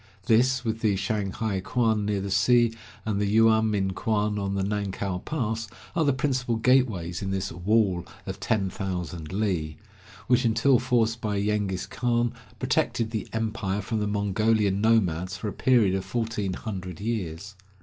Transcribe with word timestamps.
This, 0.25 0.65
with 0.65 0.79
the 0.79 0.95
Shanghai 0.95 1.59
kuan 1.61 2.05
near 2.07 2.21
the 2.21 2.31
sea, 2.31 2.73
and 3.05 3.21
the 3.21 3.27
Yuamin 3.37 3.93
kuan, 3.93 4.39
on 4.39 4.55
the 4.55 4.63
Nankow 4.63 5.23
pass, 5.25 5.67
are 5.95 6.03
the 6.03 6.11
principal 6.11 6.55
gateways 6.55 7.21
in 7.21 7.29
this 7.29 7.51
"wall 7.51 8.07
of 8.25 8.39
ten 8.39 8.71
thousand 8.71 9.31
li," 9.31 9.77
which, 10.25 10.43
until 10.43 10.79
forced 10.79 11.21
by 11.21 11.37
Yengiz 11.39 11.87
Khan, 11.87 12.33
protected 12.57 13.11
the 13.11 13.27
empire 13.31 13.81
from 13.83 13.99
the 13.99 14.07
Mongolian 14.07 14.81
nomads 14.81 15.37
for 15.37 15.47
a 15.49 15.53
period 15.53 15.93
of 15.93 16.03
fourteen 16.03 16.53
hundred 16.53 16.99
years. 16.99 17.53